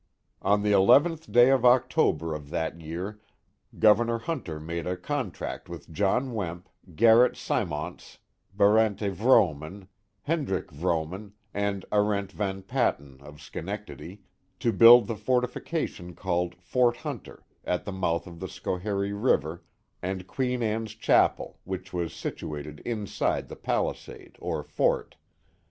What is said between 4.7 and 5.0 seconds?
a